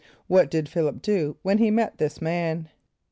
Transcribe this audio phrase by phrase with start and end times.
[0.15, 2.69] = What did Ph[)i]l´[)i]p do when he met this man?